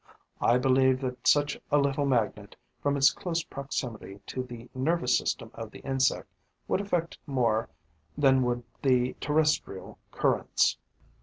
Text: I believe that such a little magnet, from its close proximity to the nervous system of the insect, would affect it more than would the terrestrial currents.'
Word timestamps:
I 0.41 0.57
believe 0.57 0.99
that 1.01 1.27
such 1.27 1.61
a 1.69 1.77
little 1.77 2.07
magnet, 2.07 2.55
from 2.81 2.97
its 2.97 3.11
close 3.13 3.43
proximity 3.43 4.19
to 4.25 4.41
the 4.41 4.67
nervous 4.73 5.15
system 5.15 5.51
of 5.53 5.69
the 5.69 5.81
insect, 5.81 6.33
would 6.67 6.81
affect 6.81 7.17
it 7.23 7.29
more 7.31 7.69
than 8.17 8.41
would 8.41 8.63
the 8.81 9.13
terrestrial 9.21 9.99
currents.' 10.11 10.79